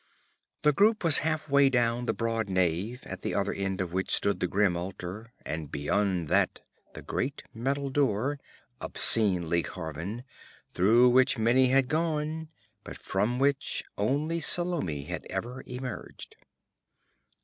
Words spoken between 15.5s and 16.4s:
emerged.